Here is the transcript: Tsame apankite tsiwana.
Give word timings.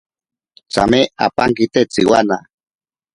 Tsame 0.71 0.99
apankite 1.25 1.81
tsiwana. 1.91 2.37